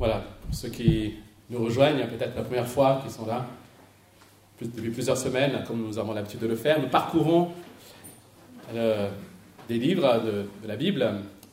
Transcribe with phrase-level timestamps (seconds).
[0.00, 1.16] Voilà, pour ceux qui
[1.50, 3.46] nous rejoignent, peut-être la première fois, qui sont là,
[4.58, 7.50] depuis plusieurs semaines, comme nous avons l'habitude de le faire, nous parcourons
[8.72, 9.10] euh,
[9.68, 11.06] des livres de, de, la Bible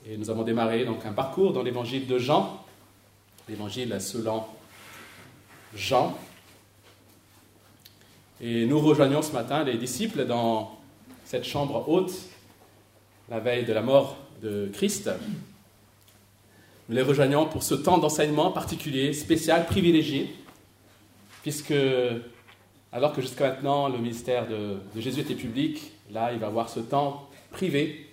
[0.05, 2.63] et nous avons démarré donc un parcours dans l'évangile de Jean,
[3.49, 4.45] l'évangile selon
[5.75, 6.17] Jean.
[8.39, 10.79] Et nous rejoignons ce matin les disciples dans
[11.25, 12.13] cette chambre haute,
[13.29, 15.09] la veille de la mort de Christ.
[16.89, 20.33] Nous les rejoignons pour ce temps d'enseignement particulier, spécial, privilégié,
[21.41, 21.73] puisque
[22.93, 26.79] alors que jusqu'à maintenant le ministère de, Jésus était public, là il va avoir ce
[26.79, 28.07] temps privé,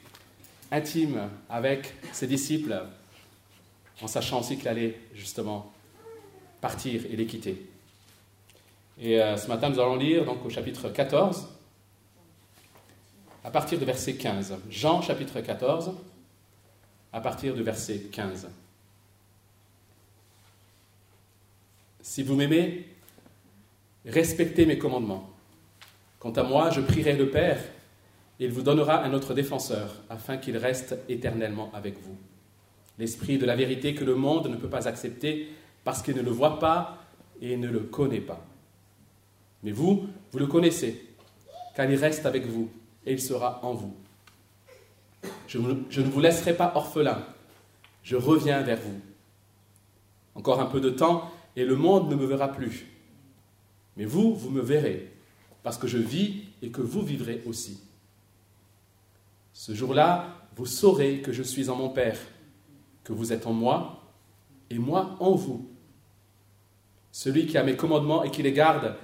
[0.73, 2.83] intime avec ses disciples,
[4.03, 5.73] en sachant aussi qu'il allait justement
[6.61, 7.71] partir et les quitter.
[9.01, 11.47] Et euh, ce matin nous allons lire donc au chapitre 14,
[13.45, 14.57] à partir du verset 15.
[14.69, 15.93] Jean chapitre 14,
[17.13, 18.49] à partir du verset 15.
[22.05, 22.85] Si vous m'aimez,
[24.05, 25.31] respectez mes commandements.
[26.19, 27.59] Quant à moi, je prierai le Père,
[28.39, 32.19] et il vous donnera un autre défenseur, afin qu'il reste éternellement avec vous.
[32.99, 35.49] L'Esprit de la vérité que le monde ne peut pas accepter,
[35.83, 36.99] parce qu'il ne le voit pas
[37.41, 38.45] et ne le connaît pas.
[39.63, 41.09] Mais vous, vous le connaissez,
[41.75, 42.69] car il reste avec vous,
[43.07, 43.97] et il sera en vous.
[45.49, 47.25] Je, je ne vous laisserai pas orphelin,
[48.03, 49.01] je reviens vers vous.
[50.35, 52.87] Encore un peu de temps, et le monde ne me verra plus.
[53.97, 55.13] Mais vous, vous me verrez,
[55.63, 57.81] parce que je vis et que vous vivrez aussi.
[59.53, 62.19] Ce jour-là, vous saurez que je suis en mon Père,
[63.05, 64.03] que vous êtes en moi,
[64.71, 65.69] et moi en vous.
[67.13, 68.97] Celui qui a mes commandements et qui les garde,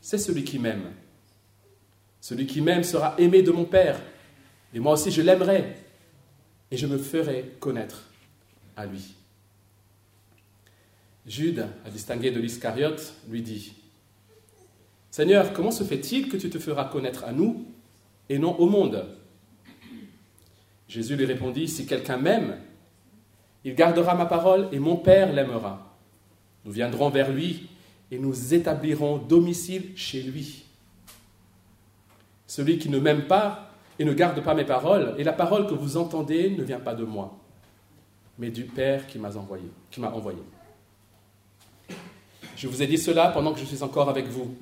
[0.00, 0.92] c'est celui qui m'aime.
[2.20, 4.00] Celui qui m'aime sera aimé de mon Père,
[4.74, 5.76] et moi aussi je l'aimerai,
[6.70, 8.10] et je me ferai connaître
[8.76, 9.14] à lui.
[11.26, 13.72] Jude, à distinguer de l'Iscariote, lui dit
[15.10, 17.66] Seigneur, comment se fait-il que tu te feras connaître à nous
[18.28, 19.06] et non au monde?
[20.88, 22.58] Jésus lui répondit Si quelqu'un m'aime,
[23.64, 25.96] il gardera ma parole et mon Père l'aimera.
[26.64, 27.68] Nous viendrons vers lui
[28.10, 30.64] et nous établirons domicile chez lui.
[32.46, 35.74] Celui qui ne m'aime pas et ne garde pas mes paroles, et la parole que
[35.74, 37.36] vous entendez ne vient pas de moi,
[38.38, 39.64] mais du Père qui m'a envoyé.
[39.90, 40.38] Qui m'a envoyé.
[42.56, 44.56] Je vous ai dit cela pendant que je suis encore avec vous.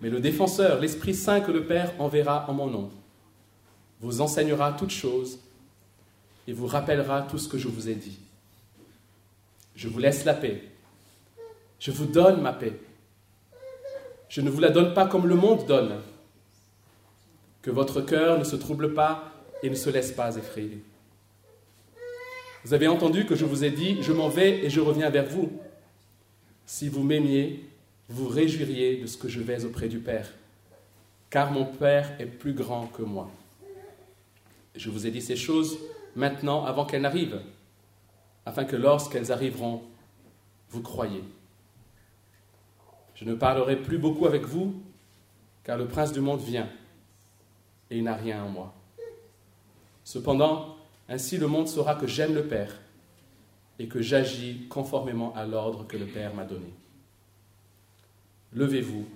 [0.00, 2.90] Mais le défenseur, l'Esprit Saint que le Père enverra en mon nom,
[4.00, 5.40] vous enseignera toutes choses
[6.46, 8.18] et vous rappellera tout ce que je vous ai dit.
[9.74, 10.62] Je vous laisse la paix.
[11.80, 12.78] Je vous donne ma paix.
[14.28, 16.00] Je ne vous la donne pas comme le monde donne.
[17.62, 19.32] Que votre cœur ne se trouble pas
[19.64, 20.84] et ne se laisse pas effrayer.
[22.64, 25.26] Vous avez entendu que je vous ai dit, je m'en vais et je reviens vers
[25.26, 25.50] vous.
[26.72, 27.68] Si vous m'aimiez,
[28.08, 30.32] vous réjouiriez de ce que je vais auprès du Père,
[31.28, 33.28] car mon Père est plus grand que moi.
[34.76, 35.80] Je vous ai dit ces choses
[36.14, 37.42] maintenant avant qu'elles n'arrivent,
[38.46, 39.82] afin que lorsqu'elles arriveront,
[40.68, 41.24] vous croyez.
[43.16, 44.80] Je ne parlerai plus beaucoup avec vous,
[45.64, 46.70] car le prince du monde vient,
[47.90, 48.72] et il n'a rien en moi.
[50.04, 50.76] Cependant,
[51.08, 52.78] ainsi le monde saura que j'aime le Père
[53.80, 56.70] et que j'agis conformément à l'ordre que le Père m'a donné.
[58.52, 59.06] Levez-vous,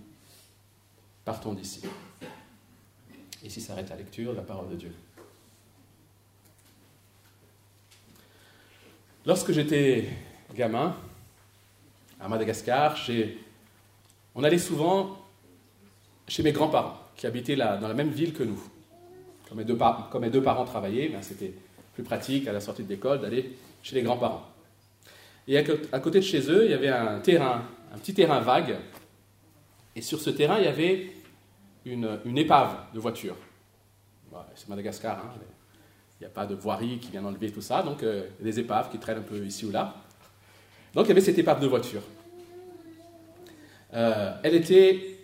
[1.23, 1.83] partons d'ici.
[3.45, 4.93] Ici s'arrête la lecture de la parole de Dieu.
[9.27, 10.09] Lorsque j'étais
[10.55, 10.97] gamin,
[12.19, 12.97] à Madagascar,
[14.35, 15.19] on allait souvent
[16.27, 18.63] chez mes grands-parents, qui habitaient là, dans la même ville que nous.
[19.47, 21.53] Comme mes deux, parents travaillaient, ben, c'était
[21.93, 24.54] plus pratique à la sortie de l'école d'aller chez les grands-parents.
[25.47, 27.63] Et à côté de chez eux, il y avait un terrain,
[27.93, 28.77] un petit terrain vague.
[29.95, 31.11] Et sur ce terrain, il y avait
[31.85, 33.37] une, épave de voiture.
[34.55, 35.35] c'est Madagascar, hein,
[36.21, 38.91] il n'y a pas de voirie qui vient enlever tout ça, donc euh, des épaves
[38.91, 39.95] qui traînent un peu ici ou là.
[40.95, 42.03] Donc il y avait cette épave de voiture.
[43.93, 45.19] Euh, elle était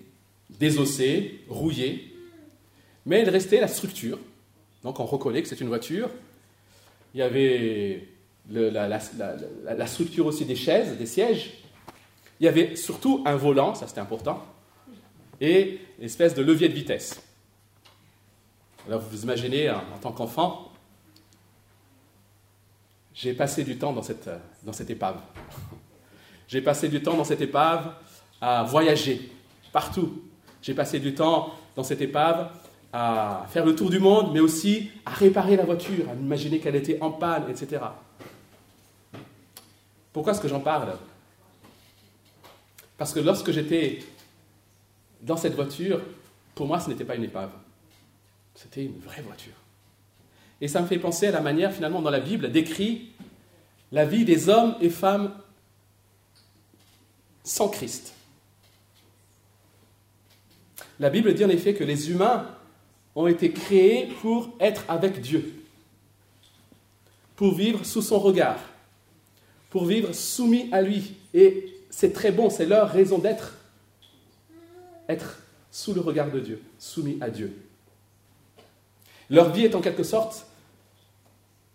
[0.51, 2.15] désossée, rouillée,
[3.07, 4.19] mais il restait la structure.
[4.83, 6.11] Donc on reconnaît que c'est une voiture.
[7.15, 8.07] Il y avait
[8.51, 11.53] la, structure aussi des chaises, des sièges.
[12.41, 14.45] Il y avait surtout un volant, ça c'était important,
[15.41, 17.23] et une espèce de levier de vitesse.
[18.87, 20.73] Alors vous vous imaginez, en, tant qu'enfant,
[23.15, 24.31] j'ai passé du temps dans cette,
[24.63, 25.21] dans cette épave.
[26.49, 27.95] j'ai passé du temps dans cette épave
[28.41, 29.31] à voyager
[29.73, 30.23] partout.
[30.63, 32.51] J'ai passé du temps dans cette épave
[32.93, 36.75] à faire le tour du monde, mais aussi à réparer la voiture, à imaginer qu'elle
[36.77, 37.83] était en panne, etc.
[40.13, 40.97] Pourquoi est-ce que j'en parle?
[42.99, 44.01] Parce que lorsque j'étais
[45.23, 46.01] dans cette voiture,
[46.55, 47.51] pour moi, ce n'était pas une épave.
[48.55, 49.55] C'était une vraie voiture.
[50.61, 53.13] Et ça me fait penser à la manière, finalement, dans la Bible, décrit
[53.93, 55.33] la vie des hommes et femmes
[57.43, 58.15] sans Christ.
[60.99, 62.47] La Bible dit en effet que les humains
[63.15, 65.65] ont été créés pour être avec Dieu,
[67.37, 68.61] pour vivre sous son regard,
[69.71, 71.15] pour vivre soumis à lui.
[71.33, 73.57] Et c'est très bon, c'est leur raison d'être,
[75.09, 75.39] être
[75.71, 77.57] sous le regard de Dieu, soumis à Dieu.
[79.31, 80.47] Leur vie est en quelque sorte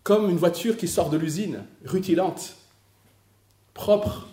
[0.04, 2.56] comme une voiture qui sort de l'usine, rutilante,
[3.74, 4.28] propre,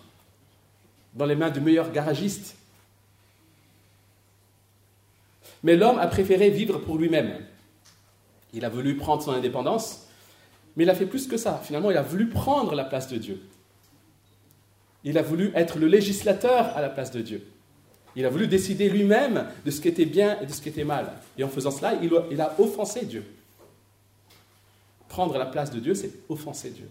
[1.15, 2.55] dans les mains du meilleur garagiste.
[5.63, 7.39] Mais l'homme a préféré vivre pour lui-même.
[8.53, 10.07] Il a voulu prendre son indépendance,
[10.75, 11.59] mais il a fait plus que ça.
[11.63, 13.41] Finalement, il a voulu prendre la place de Dieu.
[15.03, 17.45] Il a voulu être le législateur à la place de Dieu.
[18.15, 20.83] Il a voulu décider lui-même de ce qui était bien et de ce qui était
[20.83, 21.11] mal.
[21.37, 21.93] Et en faisant cela,
[22.31, 23.25] il a offensé Dieu.
[25.09, 26.89] Prendre la place de Dieu, c'est offenser Dieu.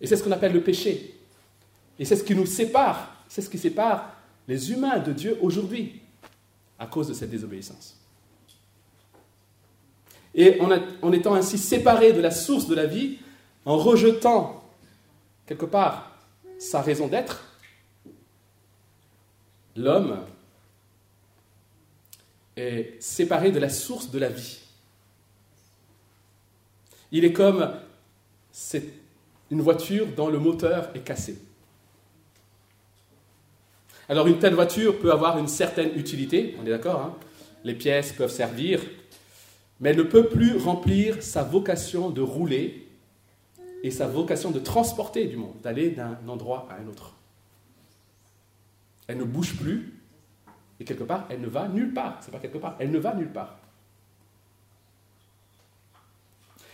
[0.00, 1.14] Et c'est ce qu'on appelle le péché.
[1.98, 4.14] Et c'est ce qui nous sépare, c'est ce qui sépare
[4.48, 6.00] les humains de Dieu aujourd'hui
[6.78, 7.96] à cause de cette désobéissance.
[10.34, 13.18] Et en, étant ainsi séparés de la source de la vie,
[13.64, 14.64] en rejetant
[15.46, 16.13] quelque part
[16.64, 17.44] sa raison d'être,
[19.76, 20.18] l'homme
[22.56, 24.60] est séparé de la source de la vie.
[27.12, 27.70] Il est comme
[29.50, 31.38] une voiture dont le moteur est cassé.
[34.08, 37.16] Alors une telle voiture peut avoir une certaine utilité, on est d'accord, hein
[37.64, 38.80] les pièces peuvent servir,
[39.80, 42.83] mais elle ne peut plus remplir sa vocation de rouler
[43.84, 47.12] et sa vocation de transporter du monde, d'aller d'un endroit à un autre.
[49.06, 49.92] Elle ne bouge plus,
[50.80, 52.18] et quelque part, elle ne va nulle part.
[52.22, 53.58] C'est pas quelque part, elle ne va nulle part.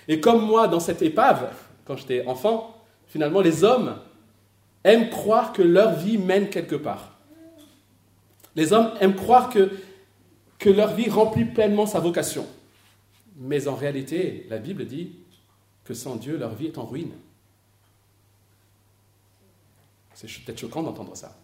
[0.06, 1.52] Et comme moi, dans cette épave,
[1.84, 3.98] quand j'étais enfant, finalement, les hommes
[4.84, 7.18] aiment croire que leur vie mène quelque part.
[8.54, 9.72] Les hommes aiment croire que,
[10.60, 12.46] que leur vie remplit pleinement sa vocation.
[13.36, 15.19] Mais en réalité, la Bible dit
[15.94, 17.12] sans Dieu, leur vie est en ruine.
[20.14, 21.38] C'est peut-être choquant d'entendre ça.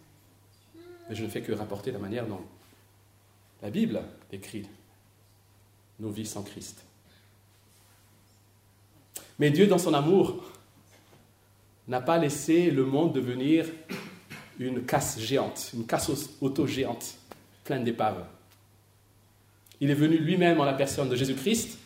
[1.09, 2.41] Mais je ne fais que rapporter la manière dont
[3.61, 4.67] la Bible décrit
[5.99, 6.83] nos vies sans Christ.
[9.39, 10.43] Mais Dieu, dans son amour,
[11.87, 13.65] n'a pas laissé le monde devenir
[14.59, 16.11] une casse géante, une casse
[16.41, 17.15] auto-géante,
[17.63, 18.25] pleine d'épaves.
[19.79, 21.77] Il est venu lui-même en la personne de Jésus-Christ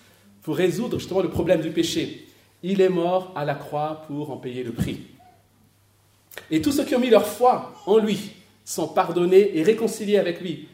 [0.41, 2.27] pour résoudre justement le problème du péché.
[2.63, 5.07] Il est mort à la croix pour en payer le prix.
[6.49, 10.41] Et tous ceux qui ont mis leur foi en lui sont pardonnés et réconciliés avec
[10.41, 10.67] lui.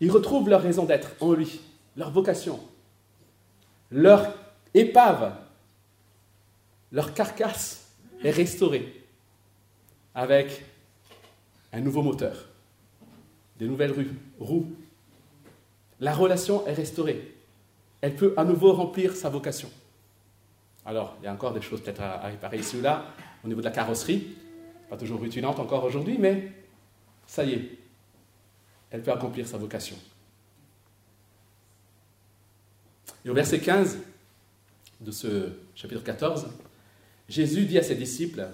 [0.00, 1.60] Ils retrouvent leur raison d'être en lui,
[1.96, 2.58] leur vocation,
[3.90, 4.34] leur
[4.74, 5.34] épave,
[6.90, 7.88] leur carcasse
[8.24, 9.04] est restaurée
[10.14, 10.64] avec
[11.72, 12.48] un nouveau moteur,
[13.58, 13.94] des nouvelles
[14.40, 14.72] roues.
[16.00, 17.34] La relation est restaurée.
[18.00, 19.70] Elle peut à nouveau remplir sa vocation.
[20.84, 23.06] Alors, il y a encore des choses peut-être à, réparer ici ou là,
[23.44, 24.36] au niveau de la carrosserie,
[24.88, 26.52] pas toujours rutilante encore aujourd'hui, mais
[27.26, 27.70] ça y est,
[28.90, 29.96] elle peut accomplir sa vocation.
[33.24, 33.98] Et au verset 15
[35.00, 36.48] de ce chapitre 14,
[37.28, 38.46] Jésus dit à ses disciples,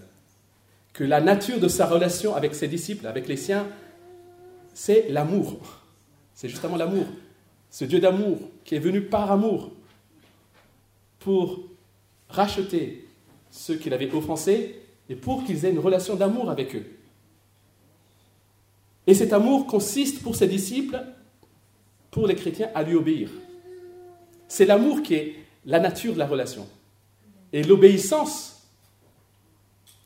[0.99, 3.69] que la nature de sa relation avec ses disciples, avec les siens,
[4.75, 5.61] c'est l'amour.
[6.35, 7.07] C'est justement l'amour.
[7.71, 9.71] Ce Dieu d'amour qui est venu par amour
[11.21, 11.68] pour
[12.29, 13.09] racheter
[13.51, 16.87] ceux qu'il avait offensés et pour qu'ils aient une relation d'amour avec eux.
[19.07, 21.03] Et cet amour consiste pour ses disciples,
[22.11, 23.31] pour les chrétiens, à lui obéir.
[24.49, 26.69] C'est l'amour qui est la nature de la relation.
[27.53, 28.67] Et l'obéissance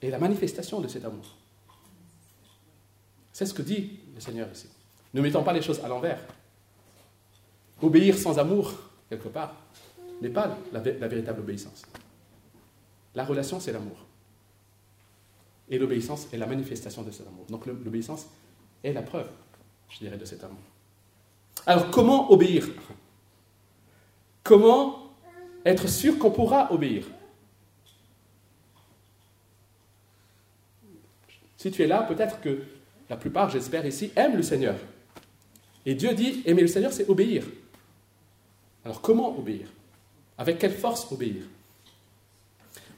[0.01, 1.37] et la manifestation de cet amour.
[3.33, 4.69] C'est ce que dit le Seigneur ici.
[5.15, 6.21] Ne mettons pas les choses à l'envers.
[7.81, 8.73] Obéir sans amour,
[9.09, 9.55] quelque part,
[10.21, 11.83] n'est pas la, véritable obéissance.
[13.15, 13.97] La relation, c'est l'amour.
[15.69, 17.47] Et l'obéissance est la manifestation de cet amour.
[17.49, 18.27] Donc l'obéissance
[18.83, 19.29] est la preuve,
[19.89, 20.59] je dirais, de cet amour.
[21.67, 22.69] Alors comment obéir?
[24.43, 25.13] Comment
[25.65, 27.07] être sûr qu'on pourra obéir?
[31.57, 32.65] Si tu es là, peut-être que
[33.09, 34.77] la plupart, j'espère ici, aiment le Seigneur.
[35.87, 37.45] Et Dieu dit, aimer le Seigneur, c'est obéir.
[38.85, 39.69] Alors comment obéir?
[40.39, 41.45] Avec quelle force obéir?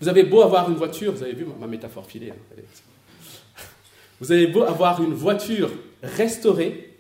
[0.05, 2.31] Vous avez beau avoir une voiture, vous avez vu ma, métaphore filée.
[2.31, 2.63] Hein,
[4.21, 5.71] vous avez beau avoir une voiture
[6.03, 6.99] restaurée,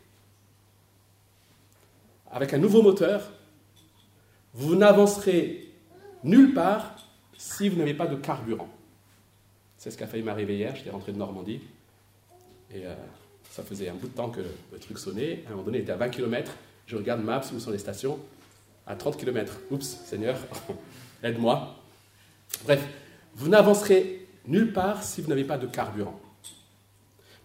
[2.32, 3.30] avec un nouveau moteur,
[4.54, 5.68] vous n'avancerez
[6.22, 6.96] nulle part
[7.36, 8.70] si vous n'avez pas de carburant.
[9.76, 11.60] C'est ce qui a failli m'arriver hier, j'étais rentré de Normandie,
[12.70, 12.94] et euh,
[13.50, 14.40] ça faisait un bout de temps que
[14.72, 16.52] le truc sonnait, à un moment donné il était à 20 km,
[16.86, 18.18] je regarde Maps, où sont les stations,
[18.86, 19.60] à 30 km.
[19.70, 20.38] Oups, Seigneur,
[21.22, 21.83] aide-moi.
[22.64, 22.86] Bref,
[23.34, 26.18] vous n'avancerez nulle part si vous n'avez pas de carburant.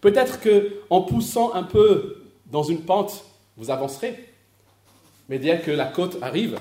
[0.00, 3.24] Peut-être que en poussant un peu dans une pente,
[3.56, 4.28] vous avancerez,
[5.28, 6.58] mais dès que la côte arrive,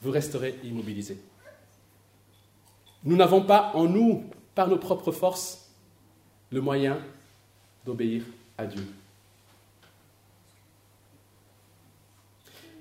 [0.00, 1.18] vous resterez immobilisé.
[3.04, 5.68] Nous n'avons pas en nous, par nos propres forces,
[6.50, 6.98] le moyen
[7.84, 8.22] d'obéir
[8.56, 8.86] à Dieu.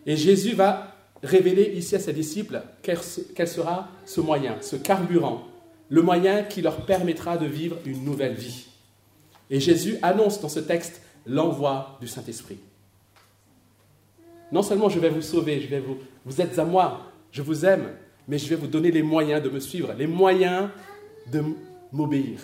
[0.06, 0.95] Et Jésus va
[1.26, 5.44] révéler ici à ses disciples quel sera ce moyen, ce carburant,
[5.90, 8.68] le moyen qui leur permettra de vivre une nouvelle vie.
[9.50, 12.58] Et Jésus annonce dans ce texte l'envoi du Saint-Esprit.
[14.52, 17.66] Non seulement je vais vous sauver, je vais vous, vous êtes à moi, je vous
[17.66, 17.90] aime,
[18.28, 20.70] mais je vais vous donner les moyens de me suivre, les moyens
[21.32, 21.44] de
[21.92, 22.40] m'obéir.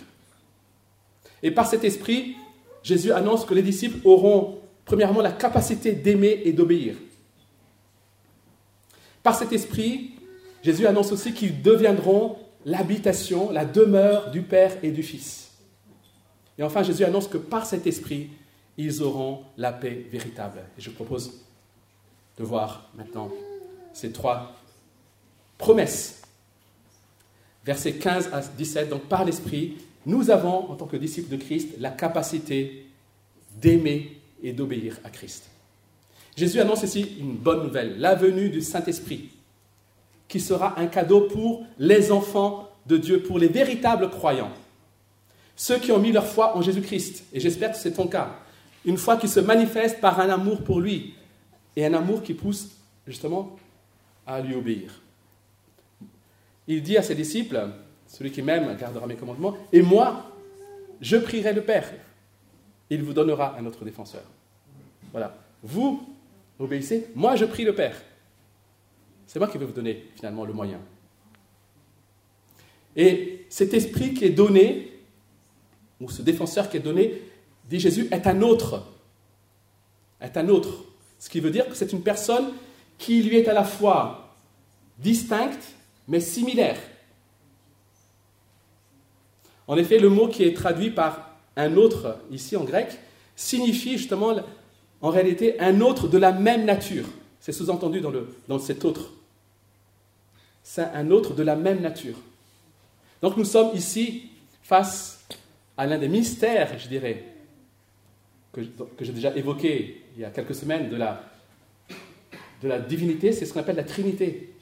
[1.44, 2.36] Et par cet esprit,
[2.84, 6.96] Jésus annonce que les disciples auront premièrement la capacité d'aimer et d'obéir.
[9.24, 10.12] Par cet esprit,
[10.64, 15.52] Jésus annonce aussi qu'ils deviendront l'habitation, la demeure du Père et du Fils.
[16.58, 18.30] Et enfin, Jésus annonce que par cet esprit,
[18.78, 20.60] ils auront la paix véritable.
[20.78, 21.42] Et je propose
[22.38, 23.32] de voir maintenant
[23.94, 24.56] ces trois
[25.58, 26.22] promesses.
[27.66, 31.76] Versets 15 à 17, donc par l'esprit, nous avons, en tant que disciples de Christ,
[31.80, 32.88] la capacité
[33.56, 35.50] d'aimer et d'obéir à Christ.
[36.42, 39.30] Jésus annonce ici une bonne nouvelle, la venue du Saint-Esprit,
[40.28, 44.50] qui sera un cadeau pour les enfants de Dieu, pour les véritables croyants,
[45.56, 47.26] ceux qui ont mis leur foi en Jésus-Christ.
[47.32, 48.40] Et j'espère que c'est ton cas.
[48.86, 51.14] Une foi qui se manifeste par un amour pour lui
[51.76, 52.72] et un amour qui pousse
[53.06, 53.56] justement
[54.26, 55.00] à lui obéir.
[56.68, 57.68] Il dit à ses disciples,
[58.08, 60.32] celui qui m'aime gardera mes commandements, et moi,
[61.02, 61.94] je prierai le Père.
[62.90, 64.24] Il vous donnera un autre défenseur.
[65.12, 65.38] Voilà.
[65.62, 66.11] Vous,
[66.64, 67.96] obéissez, moi je prie le Père.
[69.28, 70.80] C'est moi qui vais vous donner finalement le moyen.
[72.96, 75.00] Et cet esprit qui est donné,
[76.00, 77.22] ou ce défenseur qui est donné,
[77.70, 78.86] dit Jésus, est un autre.
[80.20, 80.84] Est un autre.
[81.18, 82.52] Ce qui veut dire que c'est une personne
[82.98, 84.36] qui lui est à la fois
[84.98, 85.76] distincte,
[86.08, 86.78] mais similaire.
[89.68, 93.00] En effet, le mot qui est traduit par un autre ici en grec
[93.36, 94.36] signifie justement
[95.02, 97.06] en réalité un autre de la même nature.
[97.40, 98.14] C'est sous-entendu dans,
[98.48, 99.12] dans cet autre.
[100.64, 102.16] C'est un autre de la même nature.
[103.22, 104.30] Donc nous sommes ici
[104.62, 105.26] face
[105.76, 107.24] à l'un des mystères, je dirais,
[108.54, 111.24] que, que j'ai déjà évoqué il y a quelques semaines de la,
[112.62, 114.54] de la divinité, c'est ce qu'on appelle la Trinité.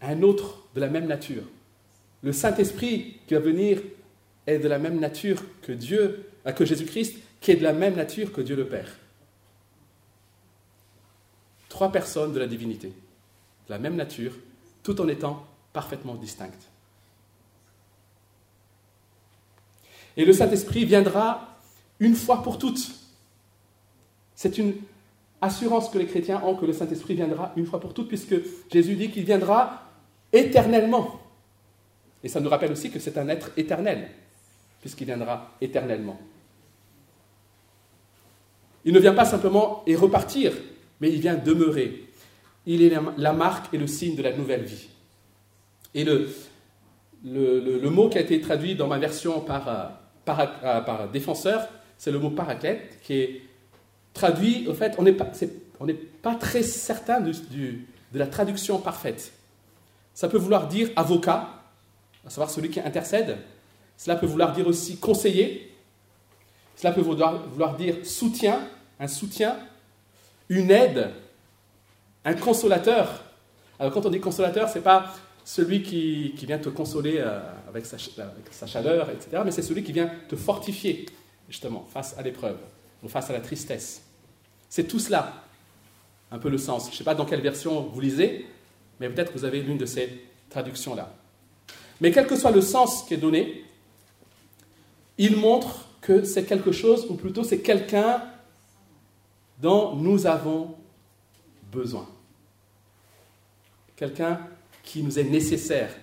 [0.00, 1.42] Un autre de la même nature.
[2.22, 3.80] Le Saint-Esprit qui va venir
[4.46, 7.94] est de la même nature que Dieu, euh, que Jésus-Christ, qui est de la même
[7.94, 8.96] nature que Dieu le Père
[11.72, 14.34] trois personnes de la divinité, de la même nature,
[14.82, 16.68] tout en étant parfaitement distinctes.
[20.18, 21.56] Et le Saint-Esprit viendra
[21.98, 22.90] une fois pour toutes.
[24.34, 24.74] C'est une
[25.40, 28.36] assurance que les chrétiens ont que le Saint-Esprit viendra une fois pour toutes, puisque
[28.70, 29.88] Jésus dit qu'il viendra
[30.30, 31.22] éternellement.
[32.22, 34.10] Et ça nous rappelle aussi que c'est un être éternel,
[34.82, 36.20] puisqu'il viendra éternellement.
[38.84, 40.52] Il ne vient pas simplement et repartir,
[41.02, 42.04] mais il vient demeurer.
[42.64, 44.88] Il est la marque et le signe de la nouvelle vie.
[45.94, 46.28] Et le,
[47.24, 49.84] le, mot qui a été traduit dans ma version par, euh,
[50.28, 51.68] euh, par, défenseur,
[51.98, 53.42] c'est le mot paraclète, qui est
[54.14, 55.32] traduit, au fait, on n'est pas,
[56.22, 57.32] pas, très certain de
[58.14, 59.32] la traduction parfaite.
[60.14, 61.48] Ça peut vouloir dire avocat,
[62.24, 63.38] à savoir celui qui intercède.
[63.96, 65.74] Cela peut vouloir dire aussi conseiller.
[66.76, 68.60] Cela peut vouloir, vouloir dire soutien,
[69.00, 69.56] un soutien
[70.52, 71.10] une aide,
[72.24, 73.24] un consolateur.
[73.78, 77.86] Alors quand on dit consolateur, ce n'est pas celui qui, vient te consoler euh, avec
[77.86, 81.06] sa, sa chaleur, etc., mais c'est celui qui vient te fortifier,
[81.48, 82.58] justement, face à l'épreuve,
[83.02, 84.02] ou face à la tristesse.
[84.68, 85.32] C'est tout cela,
[86.30, 86.86] un peu le sens.
[86.86, 88.46] Je ne sais pas dans quelle version vous lisez,
[89.00, 91.12] mais peut-être que vous avez l'une de ces traductions-là.
[92.00, 93.64] Mais quel que soit le sens qui est donné,
[95.18, 98.22] il montre que c'est quelque chose, ou plutôt c'est quelqu'un
[99.62, 100.74] dont nous avons
[101.70, 102.08] besoin.
[103.94, 104.40] Quelqu'un
[104.82, 105.94] qui nous est nécessaire,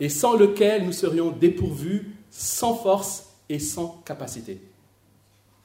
[0.00, 4.60] et sans lequel nous serions dépourvus, sans force et sans capacité.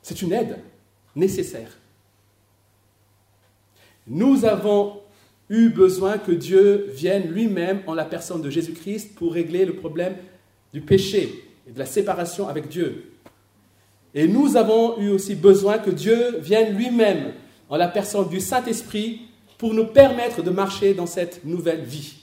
[0.03, 0.60] C'est une aide
[1.15, 1.75] nécessaire.
[4.06, 5.01] Nous avons
[5.50, 10.15] eu besoin que Dieu vienne lui-même en la personne de Jésus-Christ pour régler le problème
[10.72, 13.08] du péché et de la séparation avec Dieu.
[14.13, 17.33] Et nous avons eu aussi besoin que Dieu vienne lui-même
[17.69, 19.21] en la personne du Saint-Esprit
[19.57, 22.15] pour nous permettre de marcher dans cette nouvelle vie.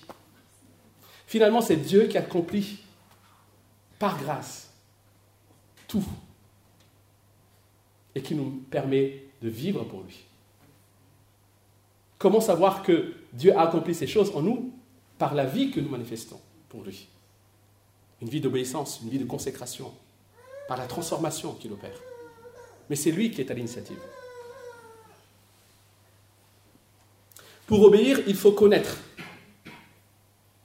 [1.26, 2.78] Finalement, c'est Dieu qui accomplit
[3.98, 4.70] par grâce
[5.86, 6.04] tout
[8.14, 10.24] et qui nous permet de vivre pour lui.
[12.18, 14.72] Comment savoir que Dieu a accompli ces choses en nous
[15.18, 17.08] Par la vie que nous manifestons pour lui?
[18.22, 19.92] Une vie d'obéissance, une vie de consécration,
[20.68, 21.98] par la transformation qu'il opère.
[22.88, 23.98] Mais c'est lui qui est à l'initiative.
[27.66, 28.96] Pour obéir, il faut connaître.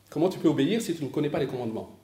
[0.09, 1.97] Comment tu peux obéir si tu ne connais pas les commandements?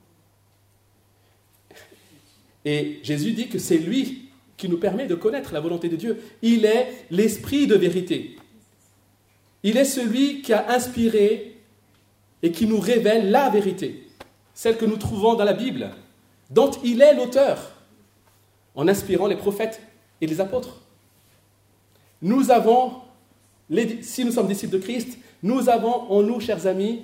[2.64, 6.20] Et Jésus dit que c'est lui qui nous permet de connaître la volonté de Dieu.
[6.42, 8.36] Il est l'esprit de vérité.
[9.62, 11.56] Il est celui qui a inspiré
[12.42, 14.06] et qui nous révèle la vérité,
[14.54, 15.90] celle que nous trouvons dans la Bible,
[16.50, 17.72] dont il est l'auteur,
[18.78, 19.82] en inspirant les prophètes
[20.20, 20.80] et les apôtres.
[22.22, 23.02] Nous avons,
[24.00, 27.02] si nous sommes disciples de Christ, nous avons en nous, chers amis,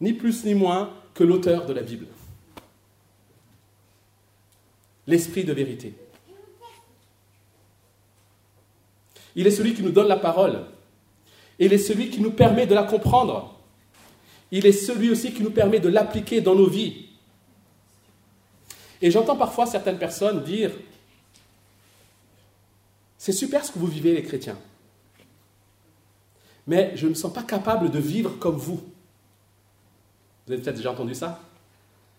[0.00, 2.06] ni plus ni moins que l'auteur de la Bible.
[5.06, 5.94] L'esprit de vérité.
[9.36, 10.64] Il est celui qui nous donne la parole,
[11.58, 13.58] il est celui qui nous permet de la comprendre.
[14.50, 17.06] Il est celui aussi qui nous permet de l'appliquer dans nos vies.
[19.02, 20.70] Et j'entends parfois certaines personnes dire,
[23.22, 24.58] c'est super ce que vous vivez les chrétiens,
[26.66, 28.82] mais je ne me sens pas capable de vivre comme vous.
[30.44, 31.40] Vous avez peut-être déjà entendu ça?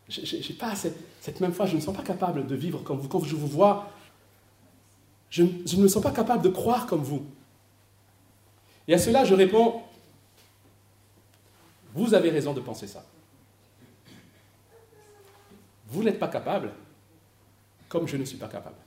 [0.07, 3.09] J'ai pas cette, même fois, je ne me sens pas capable de vivre comme vous.
[3.09, 3.91] Quand je vous vois,
[5.29, 7.25] je, je ne me sens pas capable de croire comme vous.
[8.87, 9.81] Et à cela, je réponds,
[11.93, 13.03] vous avez raison de penser ça.
[15.87, 16.71] Vous n'êtes pas capable,
[17.89, 18.77] comme je ne suis pas capable.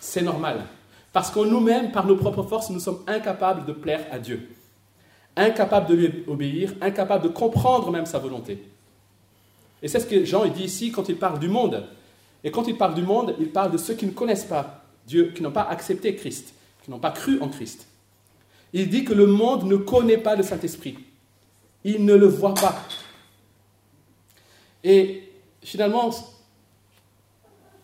[0.00, 0.64] C'est normal.
[1.12, 4.48] Parce qu'en nous-mêmes, par nos propres forces, nous sommes incapables de plaire à Dieu.
[5.36, 8.62] Incapables de lui obéir, incapables de comprendre même sa volonté.
[9.82, 11.86] Et c'est ce que Jean dit ici quand il parle du monde.
[12.44, 15.32] Et quand il parle du monde, il parle de ceux qui ne connaissent pas Dieu,
[15.34, 16.54] qui n'ont pas accepté Christ
[16.88, 17.86] n'ont pas cru en Christ.
[18.72, 20.98] Il dit que le monde ne connaît pas le Saint-Esprit.
[21.84, 22.74] Il ne le voit pas.
[24.84, 25.30] Et
[25.62, 26.10] finalement,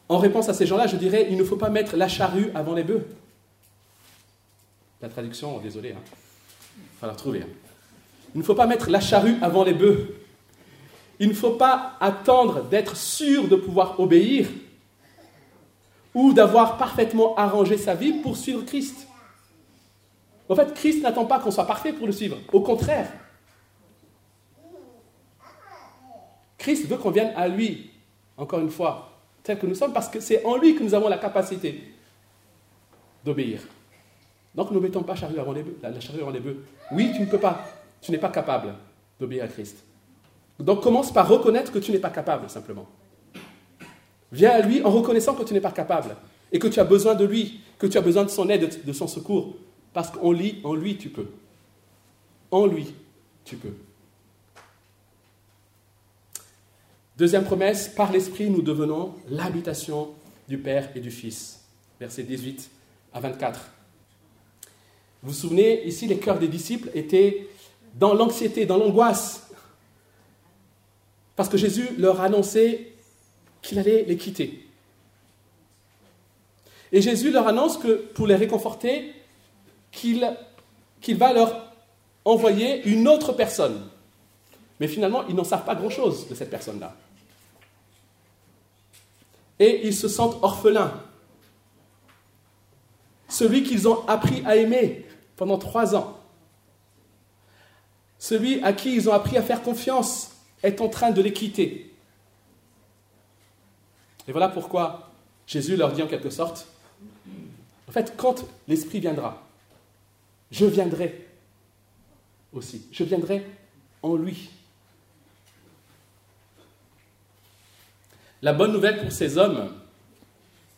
[0.09, 2.75] en réponse à ces gens-là, je dirais, il ne faut pas mettre la charrue avant
[2.75, 3.07] les bœufs.
[5.01, 5.95] La traduction, désolé,
[6.77, 7.43] il va la trouver.
[7.43, 7.49] Hein.
[8.35, 10.14] Il ne faut pas mettre la charrue avant les bœufs.
[11.21, 14.49] Il ne faut pas attendre d'être sûr de pouvoir obéir
[16.12, 19.07] ou d'avoir parfaitement arrangé sa vie pour suivre Christ.
[20.49, 22.37] En fait, Christ n'attend pas qu'on soit parfait pour le suivre.
[22.53, 23.11] Au contraire.
[26.59, 27.90] Christ veut qu'on vienne à lui,
[28.37, 29.13] encore une fois,
[29.44, 31.80] tel que nous sommes, parce que c'est en lui que nous avons la capacité
[33.24, 33.61] d'obéir.
[34.54, 36.64] Donc ne mettons pas la charrue avant les bœufs.
[36.90, 37.64] Oui, tu ne peux pas,
[38.00, 38.74] tu n'es pas capable
[39.20, 39.85] d'obéir à Christ.
[40.59, 42.87] Donc commence par reconnaître que tu n'es pas capable, simplement.
[44.33, 46.16] Viens à lui en reconnaissant que tu n'es pas capable
[46.50, 48.92] et que tu as besoin de lui, que tu as besoin de son aide, de
[48.92, 49.57] son secours.
[49.92, 51.28] Parce qu'en lui, en lui, tu peux.
[52.50, 52.94] En lui,
[53.44, 53.74] tu peux.
[57.16, 60.11] Deuxième promesse, par l'Esprit, nous devenons l'habitation
[60.48, 61.61] du Père et du Fils.
[62.00, 62.68] Versets 18
[63.12, 63.61] à 24.
[65.22, 67.46] Vous vous souvenez, ici, les cœurs des disciples étaient
[67.94, 69.48] dans l'anxiété, dans l'angoisse.
[71.37, 72.92] Parce que Jésus leur annonçait
[73.62, 74.66] qu'il allait les quitter.
[76.90, 79.12] Et Jésus leur annonce que pour les réconforter,
[79.92, 80.20] qu'il
[81.16, 81.72] va leur
[82.24, 83.88] envoyer une autre personne.
[84.81, 86.96] Mais finalement, ils n'en savent pas grand-chose de cette personne-là.
[89.59, 91.01] Et ils se sentent orphelins.
[93.29, 96.19] Celui qu'ils ont appris à aimer pendant trois ans.
[98.19, 101.95] Celui à qui ils ont appris à faire confiance est en train de les quitter.
[104.27, 105.11] Et voilà pourquoi
[105.47, 106.67] Jésus leur dit en quelque sorte,
[107.88, 109.43] en fait, quand l'Esprit viendra,
[110.51, 111.29] je viendrai
[112.53, 113.47] aussi, je viendrai
[114.03, 114.51] en lui.
[118.44, 119.72] La bonne nouvelle pour ces hommes,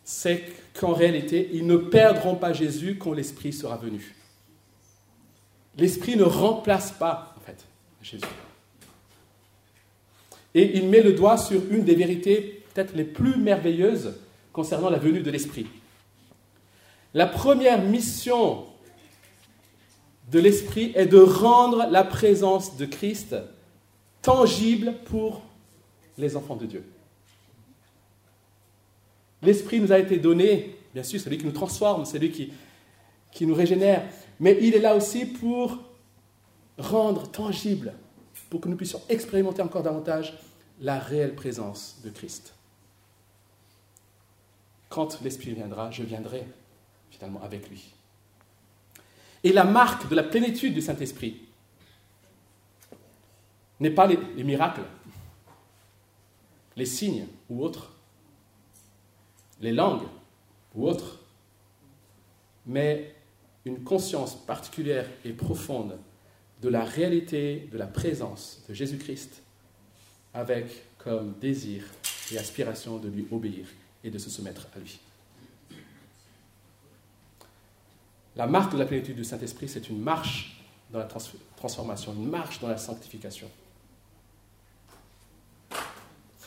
[0.05, 0.45] c'est
[0.79, 4.15] qu'en réalité, ils ne perdront pas Jésus quand l'Esprit sera venu.
[5.77, 7.65] L'Esprit ne remplace pas, en fait,
[8.01, 8.25] Jésus.
[10.55, 14.15] Et il met le doigt sur une des vérités peut-être les plus merveilleuses
[14.53, 15.67] concernant la venue de l'Esprit.
[17.15, 18.67] La première mission
[20.31, 23.35] de l'Esprit est de rendre la présence de Christ
[24.23, 25.43] tangible pour
[26.17, 26.85] les enfants de Dieu.
[29.47, 33.47] L'Esprit nous a été donné, bien sûr, c'est lui qui nous transforme, c'est lui qui,
[33.47, 34.03] nous régénère,
[34.41, 35.79] mais il est là aussi pour
[36.79, 37.95] rendre tangible,
[38.51, 40.37] pour que nous puissions expérimenter encore davantage
[40.81, 42.55] la réelle présence de Christ.
[44.89, 46.45] Quand l'Esprit viendra, je viendrai
[47.11, 47.93] finalement avec lui.
[49.45, 51.41] Et la marque de la plénitude du Saint-Esprit
[53.79, 54.83] n'est pas les, les, miracles,
[56.75, 57.96] les signes ou autres,
[59.61, 60.07] les langues
[60.75, 61.21] ou autres,
[62.67, 63.15] mais
[63.65, 65.99] une conscience particulière et profonde
[66.63, 69.43] de la réalité de la présence de Jésus-Christ
[70.35, 70.67] avec
[70.99, 71.85] comme désir
[72.33, 73.67] et aspiration de lui obéir
[74.03, 74.99] et de se soumettre à lui.
[78.37, 81.09] La marque de la plénitude du Saint-Esprit, c'est une marche dans la
[81.57, 83.49] transformation, une marche dans la sanctification.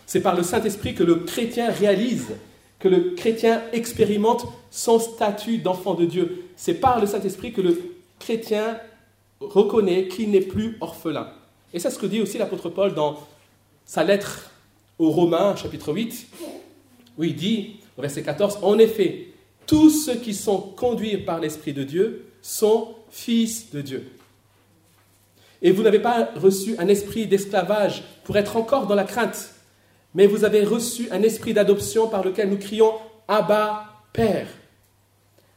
[0.05, 2.35] C'est par le Saint-Esprit que le chrétien réalise,
[2.79, 6.45] que le chrétien expérimente son statut d'enfant de Dieu.
[6.55, 7.79] C'est par le Saint-Esprit que le
[8.19, 8.79] chrétien
[9.39, 11.31] reconnaît qu'il n'est plus orphelin.
[11.73, 13.19] Et c'est ce que dit aussi l'apôtre Paul dans
[13.85, 14.51] sa lettre
[14.97, 16.27] aux Romains, chapitre 8,
[17.17, 19.27] où il dit, au verset 14, En effet,
[19.65, 24.11] tous ceux qui sont conduits par l'Esprit de Dieu sont fils de Dieu.
[25.61, 29.53] Et vous n'avez pas reçu un esprit d'esclavage pour être encore dans la crainte,
[30.13, 32.93] mais vous avez reçu un esprit d'adoption par lequel nous crions
[33.27, 34.47] Abba, Père.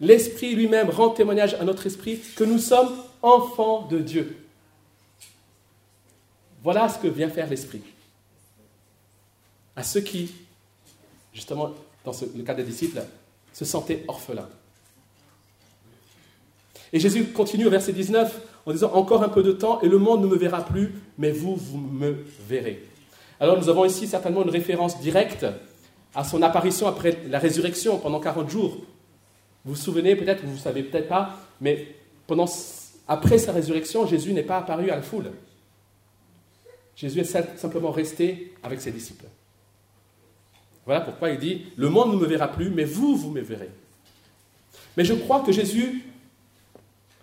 [0.00, 4.36] L'Esprit lui-même rend témoignage à notre esprit que nous sommes enfants de Dieu.
[6.62, 7.82] Voilà ce que vient faire l'Esprit.
[9.74, 10.32] À ceux qui,
[11.32, 11.70] justement,
[12.04, 13.02] dans le cas des disciples,
[13.52, 14.48] se sentaient orphelins.
[16.92, 19.98] Et Jésus continue au verset 19 en disant Encore un peu de temps et le
[19.98, 22.84] monde ne me verra plus, mais vous, vous me verrez.
[23.42, 25.44] Alors nous avons ici certainement une référence directe
[26.14, 28.76] à son apparition après la résurrection pendant 40 jours.
[29.64, 31.88] Vous vous souvenez peut-être, vous ne savez peut-être pas, mais
[32.28, 32.48] pendant,
[33.08, 35.32] après sa résurrection, Jésus n'est pas apparu à la foule.
[36.94, 39.24] Jésus est simplement resté avec ses disciples.
[40.86, 43.70] Voilà pourquoi il dit, le monde ne me verra plus, mais vous, vous me verrez.
[44.96, 46.04] Mais je crois que Jésus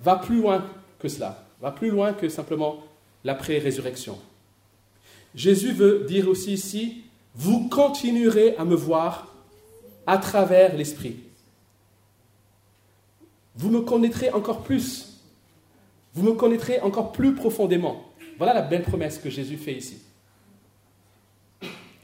[0.02, 0.66] va plus loin
[1.00, 2.84] que cela, va plus loin que simplement
[3.24, 4.20] l'après-résurrection.
[5.36, 7.04] Jésus veut dire aussi ici,
[7.36, 9.36] vous continuerez à me voir
[10.08, 11.18] à travers l'Esprit.
[13.56, 15.22] Vous me connaîtrez encore plus.
[16.14, 18.06] Vous me connaîtrez encore plus profondément.
[18.38, 20.00] Voilà la belle promesse que Jésus fait ici.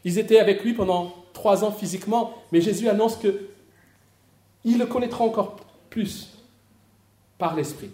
[0.03, 3.49] Ils étaient avec lui pendant trois ans physiquement, mais Jésus annonce que
[4.63, 5.57] il le connaîtra encore
[5.89, 6.29] plus
[7.37, 7.91] par l'Esprit.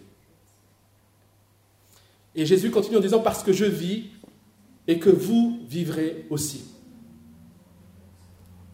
[2.34, 4.10] Et Jésus continue en disant, parce que je vis
[4.88, 6.66] et que vous vivrez aussi.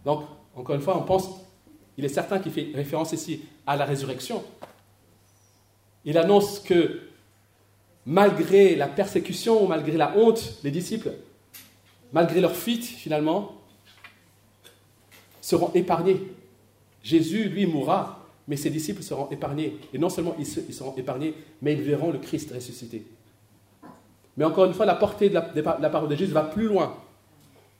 [0.05, 0.23] Donc,
[0.55, 1.29] encore une fois, on pense,
[1.97, 4.43] il est certain qu'il fait référence ici à la résurrection.
[6.05, 7.01] Il annonce que
[8.05, 11.11] malgré la persécution, malgré la honte, les disciples,
[12.13, 13.57] malgré leur fuite finalement,
[15.41, 16.21] seront épargnés.
[17.03, 19.77] Jésus, lui, mourra, mais ses disciples seront épargnés.
[19.93, 23.05] Et non seulement ils seront épargnés, mais ils verront le Christ ressuscité.
[24.37, 26.95] Mais encore une fois, la portée de la, parole de Jésus va plus loin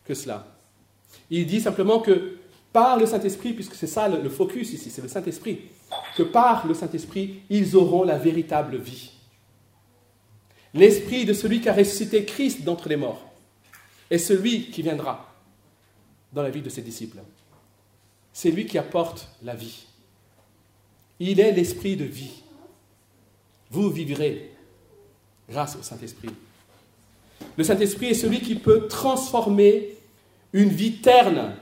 [0.03, 0.47] que cela.
[1.29, 2.37] Il dit simplement que
[2.73, 5.61] par le Saint-Esprit, puisque c'est ça le, focus ici, c'est le Saint-Esprit,
[6.15, 9.11] que par le Saint-Esprit, ils auront la véritable vie.
[10.73, 13.23] L'Esprit de celui qui a ressuscité Christ d'entre les morts
[14.09, 15.33] est celui qui viendra
[16.33, 17.19] dans la vie de ses disciples
[18.37, 19.87] c'est lui qui apporte la vie.
[21.19, 22.43] Il est l'esprit de vie.
[23.71, 24.51] Vous vivrez
[25.49, 26.29] grâce au Saint-Esprit.
[27.57, 29.97] Le Saint-Esprit est celui qui peut transformer
[30.53, 31.55] une vie terne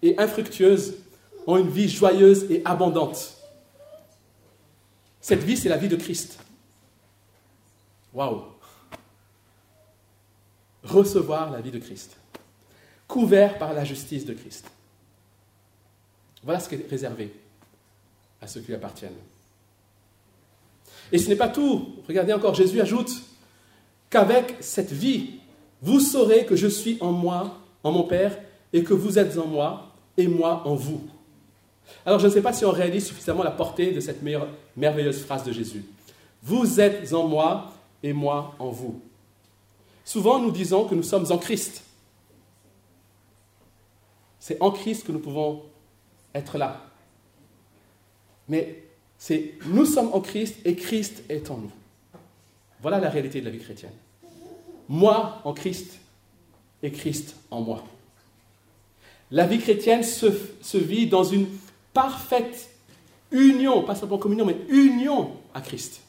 [0.00, 0.98] et infructueuse
[1.46, 3.36] en une vie joyeuse et abondante.
[5.20, 6.38] Cette vie, c'est la vie de Christ.
[8.14, 8.42] Waouh!
[10.84, 12.16] Recevoir la vie de Christ,
[13.06, 14.68] couvert par la justice de Christ.
[16.42, 17.32] Voilà ce qui est réservé
[18.40, 19.12] à ceux qui lui appartiennent.
[21.12, 21.96] Et ce n'est pas tout.
[22.08, 23.12] Regardez encore, Jésus ajoute
[24.12, 25.40] qu'avec cette vie,
[25.80, 28.38] vous saurez que je suis en moi, en mon Père,
[28.72, 31.00] et que vous êtes en moi, et moi en vous.
[32.04, 34.22] Alors je ne sais pas si on réalise suffisamment la portée de cette
[34.76, 35.84] merveilleuse phrase de Jésus.
[36.42, 37.72] Vous êtes en moi,
[38.02, 39.00] et moi en vous.
[40.04, 41.82] Souvent nous disons que nous sommes en Christ.
[44.38, 45.62] C'est en Christ que nous pouvons
[46.34, 46.84] être là.
[48.46, 48.84] Mais
[49.16, 51.72] c'est nous sommes en Christ et Christ est en nous.
[52.82, 53.92] Voilà la réalité de la vie chrétienne.
[54.88, 56.00] Moi en Christ
[56.82, 57.84] et Christ en moi.
[59.30, 61.46] La vie chrétienne se, vit dans une
[61.94, 62.68] parfaite
[63.30, 66.02] union, pas simplement communion, mais union à Christ.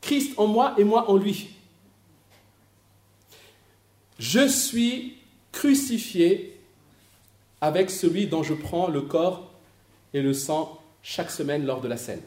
[0.00, 1.50] Christ en moi et moi en lui.
[4.18, 5.18] Je suis
[5.52, 6.58] crucifié
[7.60, 9.50] avec celui dont je prends le corps
[10.14, 12.22] et le sang chaque semaine lors de la scène.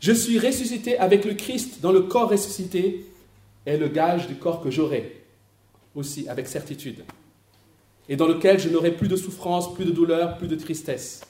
[0.00, 3.06] Je suis ressuscité avec le Christ dans le corps ressuscité
[3.66, 5.24] est le gage du corps que j'aurai
[5.94, 7.04] aussi avec certitude
[8.08, 11.20] et dans lequel je n'aurai plus de souffrance, plus de douleur, plus de tristesse.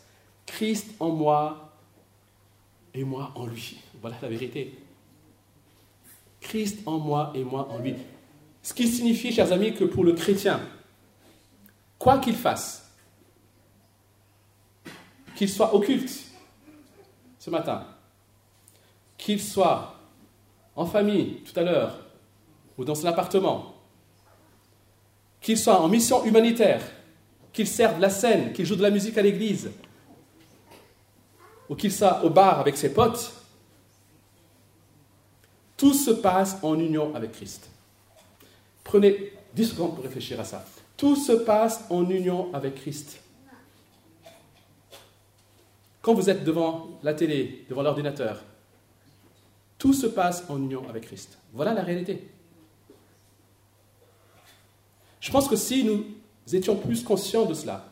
[0.46, 1.74] Christ en moi
[2.94, 3.80] et moi en lui.
[4.00, 4.78] Voilà la vérité.
[6.40, 7.96] Christ en moi et moi en lui.
[8.62, 10.60] Ce qui signifie, chers amis, que pour le chrétien,
[11.98, 12.90] quoi qu'il fasse,
[15.36, 16.10] qu'il soit occulte
[17.38, 17.86] ce matin,
[19.30, 19.94] qu'il soit
[20.74, 21.96] en famille tout à l'heure,
[22.76, 23.76] ou dans son appartement,
[25.40, 26.82] qu'il soit en mission humanitaire,
[27.52, 29.70] qu'il serve la scène, qu'il joue de la musique à l'église,
[31.68, 33.32] ou qu'il soit au bar avec ses potes,
[35.76, 37.70] tout se passe en union avec Christ.
[38.82, 40.64] Prenez 10 secondes pour réfléchir à ça.
[40.96, 43.20] Tout se passe en union avec Christ.
[46.02, 48.42] Quand vous êtes devant la télé, devant l'ordinateur,
[49.80, 51.38] tout se passe en union avec Christ.
[51.54, 52.28] Voilà la réalité.
[55.20, 56.04] Je pense que si nous
[56.52, 57.88] étions plus conscients de cela,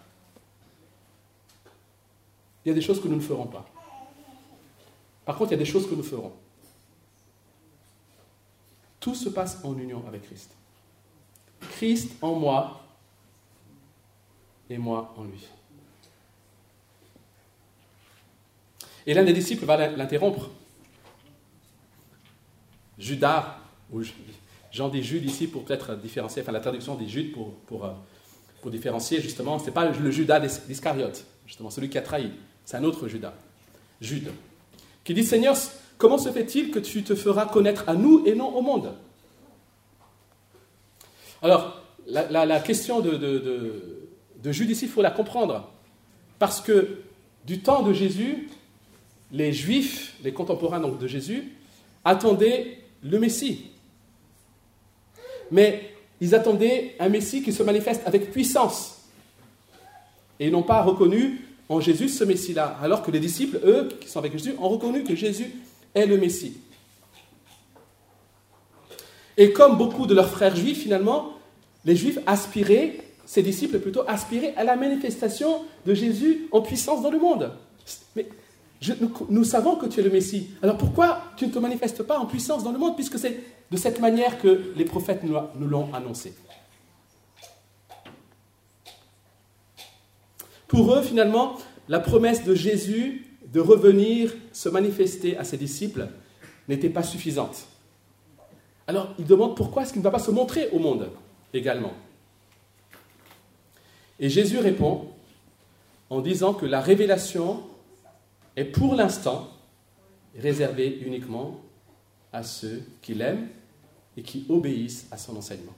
[2.63, 3.67] il y a des choses que nous ne ferons pas.
[5.25, 6.33] Par contre, il y a des choses que nous ferons.
[9.01, 10.51] Tout se passe en union avec Christ.
[11.71, 12.83] Christ en moi
[14.69, 15.49] et moi en lui.
[19.07, 20.51] Et l'un des disciples va l'interrompre.
[22.99, 23.59] Judas,
[23.93, 24.03] ou
[24.73, 27.33] j'en dis Jude ici pour peut-être différencier, enfin la traduction des Jude
[27.67, 27.91] pour, euh,
[28.71, 32.31] différencier justement, ce n'est pas le Judas d'Iscariote, justement celui qui a trahi,
[32.65, 33.33] c'est un autre Judas,
[34.01, 34.31] Jude,
[35.05, 35.57] qui dit Seigneur,
[35.97, 38.93] comment se fait-il que tu te feras connaître à nous et non au monde?
[41.41, 45.71] Alors, la, question de, de, Jude ici, il faut la comprendre,
[46.39, 46.99] parce que
[47.47, 48.49] du temps de Jésus,
[49.31, 51.53] les Juifs, les contemporains donc de Jésus,
[52.05, 53.71] attendaient le Messie.
[55.51, 59.03] Mais ils attendaient un Messie qui se manifeste avec puissance.
[60.41, 64.09] Et ils n'ont pas reconnu en Jésus ce Messie-là, alors que les disciples, eux, qui
[64.09, 65.53] sont avec Jésus, ont reconnu que Jésus
[65.95, 66.57] est le Messie.
[69.37, 71.35] Et comme beaucoup de leurs frères juifs, finalement,
[71.85, 77.11] les juifs aspiraient, ces disciples plutôt, aspiraient à la manifestation de Jésus en puissance dans
[77.11, 77.53] le monde.
[79.29, 80.51] Nous, savons que tu es le Messie.
[80.63, 83.77] Alors pourquoi tu ne te manifestes pas en puissance dans le monde, puisque c'est de
[83.77, 86.33] cette manière que les prophètes nous, l'ont annoncé
[90.69, 91.57] Pour eux, finalement,
[91.89, 96.09] la promesse de Jésus de revenir se manifester à ses disciples
[96.69, 97.67] n'était pas suffisante.
[98.87, 101.11] Alors, ils demandent pourquoi est-ce qu'il ne va pas se montrer au monde
[101.53, 101.93] également.
[104.21, 105.09] Et Jésus répond
[106.11, 107.63] en disant que la révélation
[108.59, 109.49] est pour l'instant
[110.37, 111.61] réservé uniquement
[112.33, 113.49] à ceux qui l'aiment
[114.17, 115.75] et qui obéissent à son enseignement.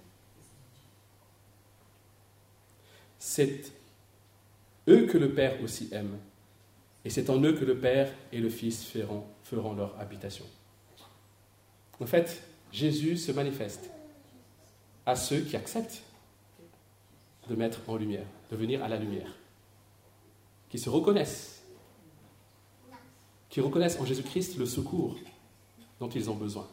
[3.19, 3.71] C'est
[4.89, 6.17] eux que le Père aussi aime,
[7.05, 10.47] et c'est en eux que le Père et le Fils feront, leur habitation.
[12.01, 13.91] En fait, Jésus se manifeste
[15.05, 16.03] à ceux qui acceptent
[17.47, 19.35] de mettre en lumière, de venir à la lumière,
[20.71, 21.60] qui se reconnaissent
[23.51, 25.17] qui reconnaissent en Jésus-Christ le secours
[25.99, 26.67] dont ils ont besoin.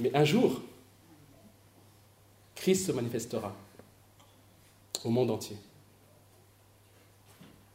[0.00, 0.62] Mais un jour,
[2.54, 3.54] Christ se manifestera
[5.04, 5.56] au monde entier.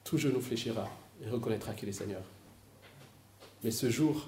[0.06, 0.90] Tout genou fléchira
[1.22, 2.24] et reconnaîtra qu'il est Seigneur.
[3.64, 4.28] Mais ce jour,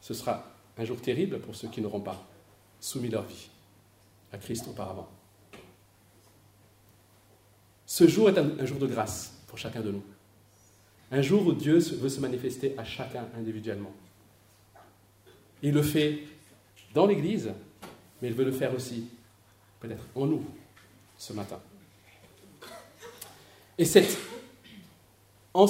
[0.00, 0.44] ce sera
[0.78, 2.26] un jour terrible pour ceux qui n'auront pas
[2.80, 3.48] soumis leur vie
[4.32, 5.08] à Christ auparavant.
[7.84, 10.02] Ce jour est un, un jour de grâce chacun de nous.
[11.10, 13.92] Un jour où Dieu veut se manifester à chacun individuellement.
[15.62, 16.20] Il le fait
[16.94, 17.52] dans l'Église,
[18.20, 19.08] mais il veut le faire aussi
[19.80, 20.44] peut-être en nous
[21.16, 21.60] ce matin.
[23.78, 24.06] Et c'est
[25.54, 25.66] en,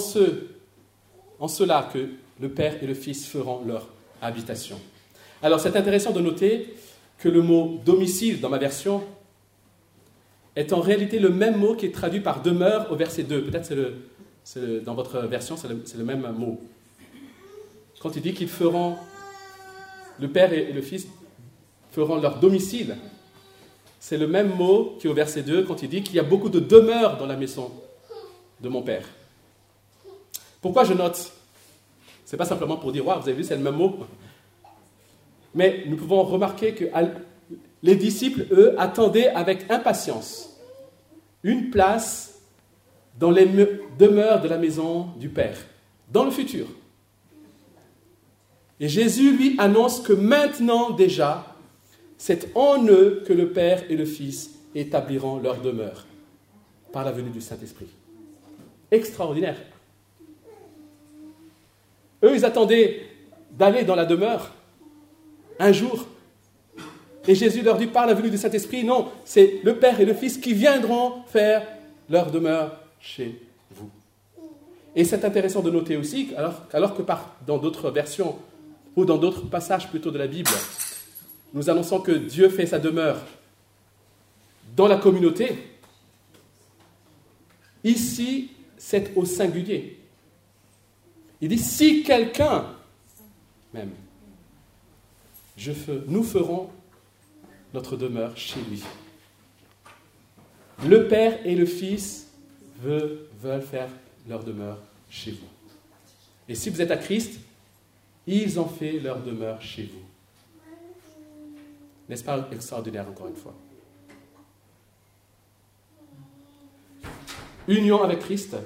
[1.38, 3.88] en cela que le Père et le Fils feront leur
[4.22, 4.80] habitation.
[5.42, 6.74] Alors c'est intéressant de noter
[7.18, 9.02] que le mot domicile dans ma version
[10.56, 13.44] est en réalité le même mot qui est traduit par demeure au verset 2.
[13.44, 13.66] Peut-être
[14.42, 16.60] c'est le, dans votre version, c'est le, même mot.
[18.00, 18.96] Quand il dit qu'ils feront,
[20.18, 21.06] le Père et le Fils
[21.90, 22.96] feront leur domicile,
[24.00, 26.24] c'est le même mot qui est au verset 2 quand il dit qu'il y a
[26.24, 27.70] beaucoup de demeures dans la maison
[28.60, 29.04] de mon Père.
[30.62, 31.32] Pourquoi je note?
[32.24, 33.98] C'est pas simplement pour dire, waouh, vous avez vu, c'est le même mot.
[35.54, 36.84] Mais nous pouvons remarquer que
[37.82, 40.58] les disciples, eux, attendaient avec impatience
[41.42, 42.40] une place
[43.18, 43.48] dans les
[43.98, 45.58] demeures de la maison du Père,
[46.10, 46.66] dans le futur.
[48.78, 51.54] Et Jésus lui annonce que maintenant déjà,
[52.18, 56.06] c'est en eux que le Père et le Fils établiront leur demeure
[56.92, 57.88] par la venue du Saint-Esprit.
[58.90, 59.56] Extraordinaire.
[62.22, 63.06] Eux, ils attendaient
[63.52, 64.52] d'aller dans la demeure
[65.58, 66.06] un jour.
[67.28, 70.14] Et Jésus leur dit par la venue du Saint-Esprit, non, c'est le Père et le
[70.14, 71.66] Fils qui viendront faire
[72.08, 73.90] leur demeure chez vous.
[74.94, 77.02] Et c'est intéressant de noter aussi, alors, que
[77.46, 78.36] dans d'autres versions,
[78.94, 80.50] ou dans d'autres passages plutôt de la Bible,
[81.52, 83.20] nous annonçons que Dieu fait sa demeure
[84.74, 85.56] dans la communauté.
[87.84, 89.98] Ici, c'est au singulier.
[91.40, 92.66] Il dit, si quelqu'un,
[93.74, 93.90] même,
[96.08, 96.70] nous ferons
[97.74, 98.82] notre demeure chez lui.
[100.84, 102.28] Le Père et le Fils
[102.80, 103.18] veulent,
[103.62, 103.88] faire
[104.28, 105.46] leur demeure chez vous.
[106.48, 107.40] Et si vous êtes à Christ,
[108.26, 110.02] ils ont fait leur demeure chez vous.
[112.08, 113.54] N'est-ce pas extraordinaire encore une fois?
[117.68, 118.56] Union avec Christ,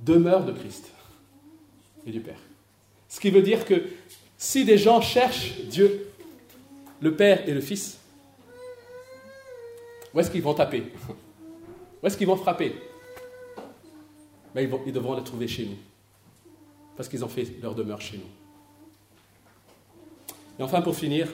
[0.00, 0.90] demeure de Christ
[2.06, 2.38] et du Père.
[3.08, 3.84] Ce qui veut dire que
[4.38, 6.03] si des gens cherchent Dieu,
[7.00, 7.98] le Père et le Fils,
[10.12, 10.84] où est-ce qu'ils vont taper?
[12.02, 12.74] Où est-ce qu'ils vont frapper?
[14.54, 15.78] Ben, ils, devront le trouver chez nous,
[16.96, 18.28] parce qu'ils ont fait leur demeure chez nous.
[20.58, 21.28] Et enfin, pour finir,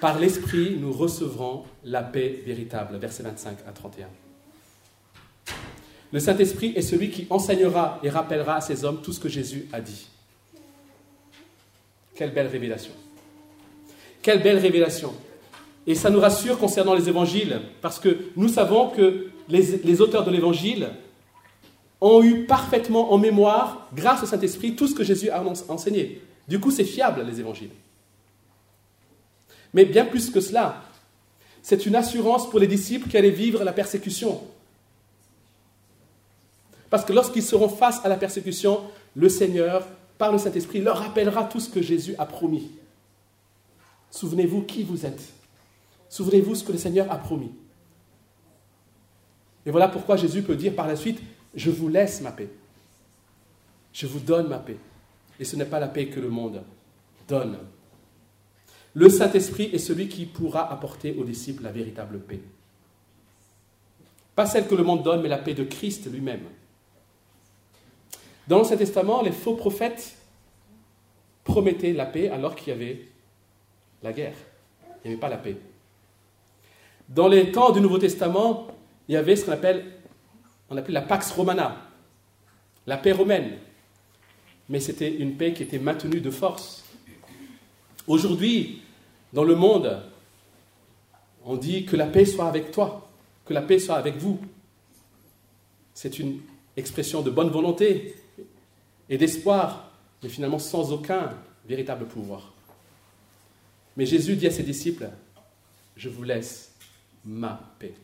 [0.00, 2.96] par l'Esprit, nous recevrons la paix véritable.
[2.96, 4.08] Verset 25 à 31.
[6.10, 9.68] Le Saint-Esprit est celui qui enseignera et rappellera à ces hommes tout ce que Jésus
[9.72, 10.08] a dit.
[12.14, 12.92] Quelle belle révélation.
[14.24, 15.12] Quelle belle révélation.
[15.86, 20.30] Et ça nous rassure concernant les évangiles, parce que nous savons que les, auteurs de
[20.30, 20.88] l'évangile
[22.00, 26.22] ont eu parfaitement en mémoire, grâce au Saint-Esprit, tout ce que Jésus a enseigné.
[26.48, 27.68] Du coup, c'est fiable, les évangiles.
[29.74, 30.84] Mais bien plus que cela,
[31.60, 34.40] c'est une assurance pour les disciples qui allaient vivre la persécution.
[36.88, 38.80] Parce que lorsqu'ils seront face à la persécution,
[39.14, 42.70] le Seigneur, par le Saint-Esprit, leur rappellera tout ce que Jésus a promis.
[44.14, 45.32] Souvenez-vous qui vous êtes.
[46.08, 47.50] Souvenez-vous ce que le Seigneur a promis.
[49.66, 51.20] Et voilà pourquoi Jésus peut dire par la suite,
[51.52, 52.48] je vous laisse ma paix.
[53.92, 54.76] Je vous donne ma paix.
[55.40, 56.62] Et ce n'est pas la paix que le monde
[57.26, 57.58] donne.
[58.94, 62.40] Le Saint-Esprit est celui qui pourra apporter aux disciples la véritable paix.
[64.36, 66.44] Pas celle que le monde donne, mais la paix de Christ lui-même.
[68.46, 70.16] Dans l'Ancien Testament, les faux prophètes
[71.42, 73.08] promettaient la paix alors qu'il y avait
[74.04, 74.36] la guerre.
[75.02, 75.56] Il n'y avait pas la paix.
[77.08, 78.68] Dans les temps du Nouveau Testament,
[79.08, 79.84] il y avait ce qu'on appelle,
[80.70, 81.76] la Pax Romana,
[82.86, 83.58] la paix romaine.
[84.68, 86.84] Mais c'était une paix qui était maintenue de force.
[88.06, 88.82] Aujourd'hui,
[89.32, 90.02] dans le monde,
[91.44, 93.08] on dit que la paix soit avec toi,
[93.44, 94.38] que la paix soit avec vous.
[95.92, 96.40] C'est une
[96.76, 98.14] expression de bonne volonté
[99.08, 99.90] et d'espoir,
[100.22, 101.30] mais finalement sans aucun
[101.66, 102.53] véritable pouvoir.
[103.96, 105.08] Mais Jésus dit à ses disciples,
[105.96, 106.74] je vous laisse
[107.24, 107.94] ma paix.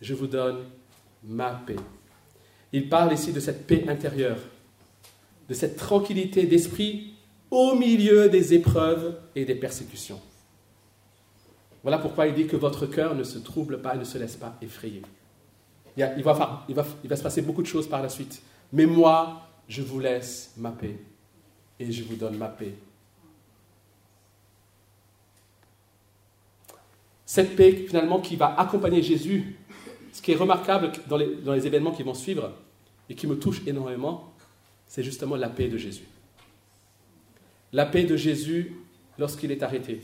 [0.00, 0.64] Je vous donne
[1.24, 1.76] ma paix.
[2.72, 4.38] Il parle ici de cette paix intérieure,
[5.48, 7.14] de cette tranquillité d'esprit
[7.50, 10.20] au milieu des épreuves et des persécutions.
[11.82, 14.36] Voilà pourquoi il dit que votre cœur ne se trouble pas et ne se laisse
[14.36, 15.02] pas effrayer.
[15.96, 18.42] Il, va, il, va, se passer beaucoup de choses par la suite.
[18.72, 20.98] Mais moi, je vous laisse ma paix
[21.78, 22.74] et je vous donne ma paix.
[27.26, 29.56] Cette paix, finalement, qui va accompagner Jésus,
[30.12, 32.52] ce qui est remarquable dans les, événements qui vont suivre
[33.10, 34.32] et qui me touche énormément,
[34.86, 36.06] c'est justement la paix de Jésus.
[37.72, 38.76] La paix de Jésus
[39.18, 40.00] lorsqu'il est arrêté,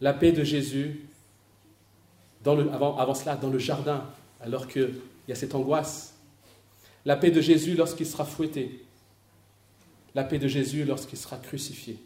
[0.00, 1.04] la paix de Jésus
[2.46, 4.04] avant, cela dans le jardin,
[4.40, 4.94] alors qu'il
[5.26, 6.14] y a cette angoisse,
[7.04, 8.84] la paix de Jésus lorsqu'il sera fouetté,
[10.14, 11.98] la paix de Jésus lorsqu'il sera crucifié.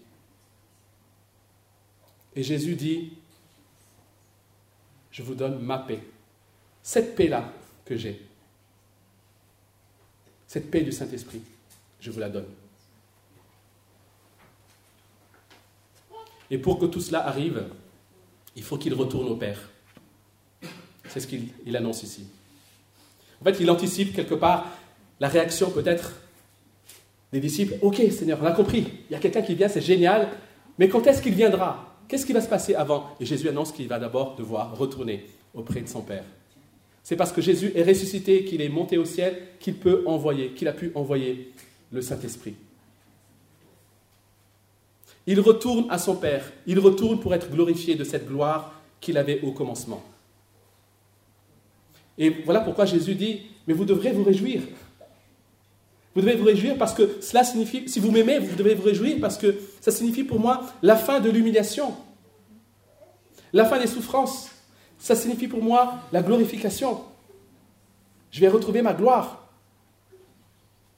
[2.34, 3.12] Et Jésus dit,
[5.12, 6.02] je vous donne ma paix.
[6.82, 7.52] Cette paix-là
[7.84, 8.20] que j'ai,
[10.46, 11.42] cette paix du Saint-Esprit,
[12.00, 12.48] je vous la donne.
[16.50, 17.64] Et pour que tout cela arrive,
[18.56, 19.70] il faut qu'il retourne au Père.
[21.08, 22.26] C'est ce qu'il annonce ici.
[23.40, 24.66] En fait, il anticipe quelque part
[25.20, 26.12] la réaction peut-être
[27.32, 27.74] des disciples.
[27.80, 28.86] Ok, Seigneur, on a compris.
[29.08, 30.28] Il y a quelqu'un qui vient, c'est génial.
[30.78, 31.91] Mais quand est-ce qu'il viendra?
[32.12, 35.80] Qu'est-ce qui va se passer avant Et Jésus annonce qu'il va d'abord devoir retourner auprès
[35.80, 36.24] de son Père.
[37.02, 40.68] C'est parce que Jésus est ressuscité, qu'il est monté au ciel, qu'il peut envoyer, qu'il
[40.68, 41.50] a pu envoyer
[41.90, 42.54] le Saint-Esprit.
[45.26, 46.52] Il retourne à son Père.
[46.66, 50.04] Il retourne pour être glorifié de cette gloire qu'il avait au commencement.
[52.18, 54.60] Et voilà pourquoi Jésus dit, mais vous devrez vous réjouir.
[56.14, 59.16] Vous devez vous réjouir parce que cela signifie, si vous m'aimez, vous devez vous réjouir
[59.20, 61.94] parce que ça signifie pour moi la fin de l'humiliation,
[63.52, 64.50] la fin des souffrances.
[64.98, 67.00] Ça signifie pour moi la glorification.
[68.30, 69.48] Je vais retrouver ma gloire.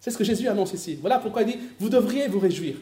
[0.00, 0.98] C'est ce que Jésus annonce ici.
[1.00, 2.76] Voilà pourquoi il dit, vous devriez vous réjouir.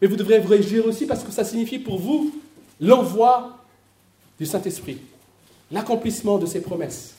[0.00, 2.32] Mais vous devrez vous réjouir aussi parce que ça signifie pour vous
[2.80, 3.58] l'envoi
[4.38, 4.98] du Saint-Esprit,
[5.72, 7.17] l'accomplissement de ses promesses.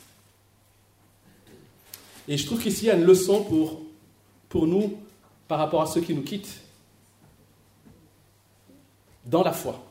[2.29, 3.81] Et je trouve qu'ici, il y a une leçon pour,
[4.49, 4.99] pour nous
[5.47, 6.61] par rapport à ceux qui nous quittent.
[9.25, 9.83] Dans la foi.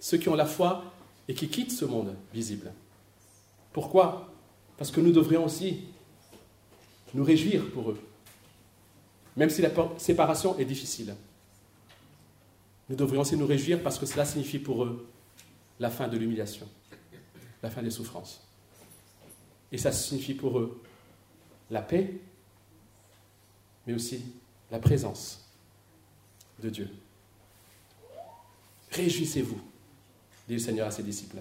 [0.00, 0.82] Ceux qui ont la foi
[1.28, 2.72] et qui quittent ce monde visible.
[3.74, 4.32] Pourquoi?
[4.78, 5.84] Parce que nous devrions aussi
[7.12, 8.00] nous réjouir pour eux.
[9.36, 11.14] Même si la séparation est difficile.
[12.88, 15.06] Nous devrions aussi nous réjouir parce que cela signifie pour eux
[15.78, 16.66] la fin de l'humiliation,
[17.62, 18.40] la fin des souffrances.
[19.70, 20.80] Et ça signifie pour eux
[21.70, 22.14] la paix,
[23.86, 24.24] mais aussi
[24.70, 25.44] la présence
[26.62, 26.88] de Dieu.
[28.92, 29.60] Réjouissez-vous,
[30.48, 31.38] dit le Seigneur à ses disciples.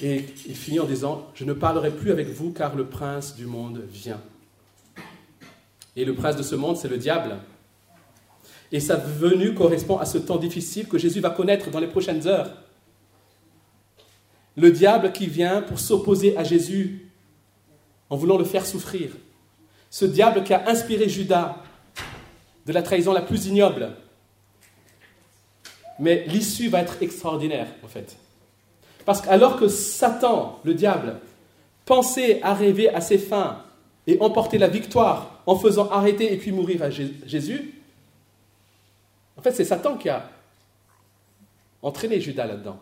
[0.00, 3.46] Et il finit en disant, je ne parlerai plus avec vous car le prince du
[3.46, 4.20] monde vient.
[5.96, 7.38] Et le prince de ce monde, c'est le diable.
[8.72, 12.26] Et sa venue correspond à ce temps difficile que Jésus va connaître dans les prochaines
[12.26, 12.56] heures.
[14.56, 17.08] Le diable qui vient pour s'opposer à Jésus
[18.10, 19.10] en voulant le faire souffrir.
[19.90, 21.56] Ce diable qui a inspiré Judas
[22.66, 23.90] de la trahison la plus ignoble.
[25.98, 28.16] Mais l'issue va être extraordinaire, en fait.
[29.04, 31.20] Parce qu'alors que Satan, le diable,
[31.84, 33.62] pensait arriver à ses fins
[34.06, 37.74] et emporter la victoire en faisant arrêter et puis mourir Jésus,
[39.36, 40.28] en fait, c'est Satan qui a
[41.82, 42.78] entraîné Judas là-dedans.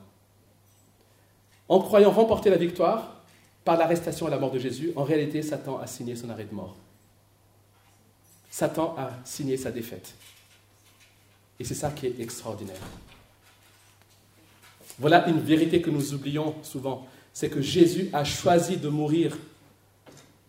[1.73, 3.23] En croyant remporter la victoire
[3.65, 6.55] par l'arrestation et la mort de Jésus, en réalité, Satan a signé son arrêt de
[6.55, 6.77] mort.
[8.51, 10.13] Satan a signé sa défaite.
[11.59, 12.77] Et c'est ça qui est extraordinaire.
[14.99, 19.39] Voilà une vérité que nous oublions souvent, c'est que Jésus a choisi de mourir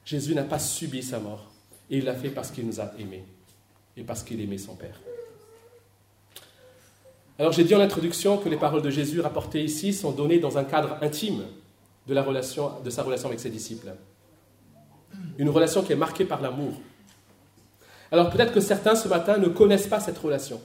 [0.04, 1.50] Jésus n'a pas subi sa mort.
[1.90, 3.24] Et il l'a fait parce qu'il nous a aimés
[3.96, 5.00] et parce qu'il aimait son Père.
[7.40, 10.58] Alors j'ai dit en introduction que les paroles de Jésus rapportées ici sont données dans
[10.58, 11.44] un cadre intime
[12.08, 13.92] de, la relation, de sa relation avec ses disciples.
[15.38, 16.74] Une relation qui est marquée par l'amour.
[18.12, 20.62] Alors peut-être que certains ce matin ne connaissent pas cette relation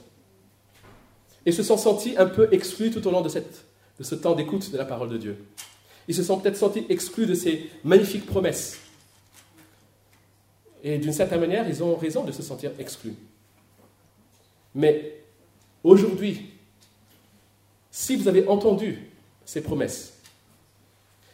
[1.45, 3.65] et se sont sentis un peu exclus tout au long de, cette,
[3.97, 5.45] de ce temps d'écoute de la parole de Dieu.
[6.07, 8.79] Ils se sont peut-être sentis exclus de ces magnifiques promesses
[10.83, 13.15] et d'une certaine manière, ils ont raison de se sentir exclus.
[14.73, 15.23] Mais
[15.83, 16.53] aujourd'hui,
[17.91, 19.09] si vous avez entendu
[19.45, 20.13] ces promesses,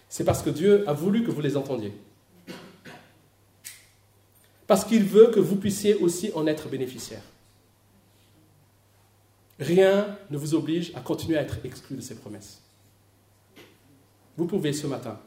[0.09, 1.93] c'est parce que Dieu a voulu que vous les entendiez.
[4.67, 7.21] Parce qu'il veut que vous puissiez aussi en être bénéficiaire.
[9.59, 12.61] Rien ne vous oblige à continuer à être exclu de ces promesses.
[14.37, 15.19] Vous pouvez ce matin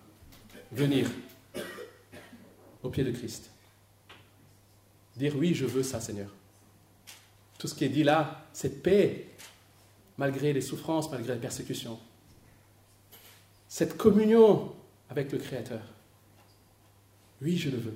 [0.70, 1.08] venir
[2.82, 3.50] au pied de Christ
[5.16, 6.32] Dire oui, je veux ça, Seigneur.
[7.58, 9.27] Tout ce qui est dit là, cette paix,
[10.18, 11.98] malgré les souffrances, malgré les persécutions.
[13.68, 14.72] Cette communion
[15.10, 15.80] avec le Créateur.
[17.40, 17.94] Oui, je le veux.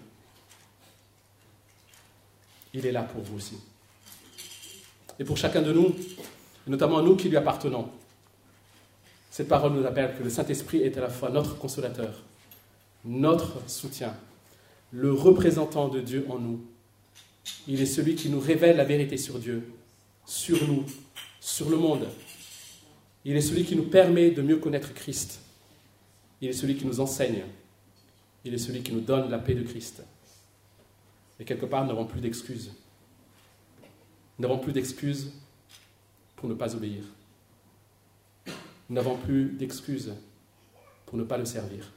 [2.74, 3.58] Il est là pour vous aussi.
[5.18, 5.94] Et pour chacun de nous,
[6.66, 7.90] notamment à nous qui lui appartenons,
[9.30, 12.22] cette parole nous appelle que le Saint-Esprit est à la fois notre consolateur,
[13.04, 14.14] notre soutien,
[14.90, 16.64] le représentant de Dieu en nous
[17.66, 19.72] il est celui qui nous révèle la vérité sur Dieu,
[20.26, 20.84] sur nous,
[21.42, 22.08] sur le monde.
[23.24, 25.40] Il est celui qui nous permet de mieux connaître Christ.
[26.40, 27.42] Il est celui qui nous enseigne.
[28.44, 30.04] Il est celui qui nous donne la paix de Christ.
[31.40, 32.72] Et quelque part, nous n'avons plus d'excuses.
[34.38, 35.32] Nous n'avons plus d'excuses
[36.36, 37.02] pour ne pas obéir.
[38.46, 40.14] Nous n'avons plus d'excuses
[41.06, 41.90] pour ne pas le servir.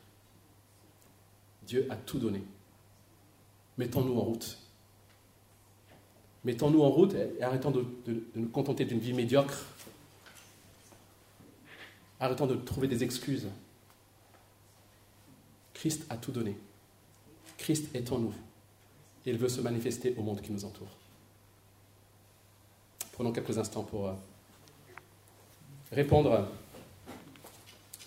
[1.68, 2.41] Dieu a tout donné.
[3.78, 4.58] Mettons-nous en route.
[6.46, 7.86] Mettons-nous en route et arrêtons de,
[8.36, 9.66] nous contenter d'une vie médiocre.
[12.20, 13.48] Arrêtons de trouver des excuses.
[15.74, 16.56] Christ a tout donné.
[17.58, 18.34] Christ est en nous.
[19.26, 20.88] Il veut se manifester au monde qui nous entoure.
[23.14, 24.14] Prenons quelques instants pour euh,
[25.91, 26.48] répondre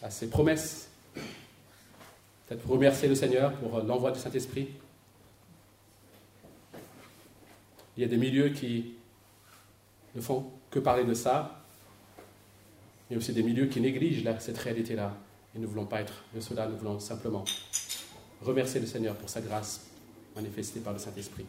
[0.00, 0.88] à ces promesses.
[2.46, 4.68] Peut-être remercier le Seigneur pour l'envoi du Saint-Esprit.
[7.98, 8.92] Il y a des milieux qui
[10.14, 11.64] ne font que parler de ça.
[13.12, 15.16] A aussi des milieux qui négligent cette réalité-là.
[15.52, 17.44] Et nous ne voulons pas être de cela, nous voulons simplement
[18.40, 19.88] remercier le Seigneur pour sa grâce
[20.36, 21.44] manifestée par le Saint-Esprit.